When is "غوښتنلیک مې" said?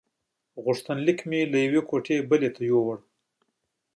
0.63-1.39